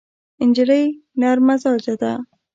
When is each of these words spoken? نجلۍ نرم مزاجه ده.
نجلۍ 0.49 0.83
نرم 1.19 1.43
مزاجه 1.47 1.95
ده. 2.01 2.11